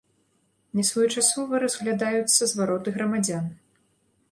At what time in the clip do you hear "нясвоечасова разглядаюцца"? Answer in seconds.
0.79-2.51